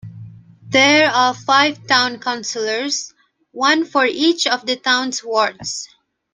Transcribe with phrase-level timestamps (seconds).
[0.67, 3.13] There are five town councilors,
[3.51, 5.89] one for each of the town's wards.